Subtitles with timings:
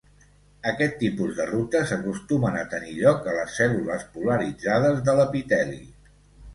[0.69, 5.85] Aquest tipus de rutes acostumen a tenir lloc a les cèl·lules polaritzades de l’epiteli.